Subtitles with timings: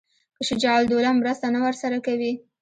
[0.37, 2.33] که شجاع الدوله مرسته نه ورسره کوي.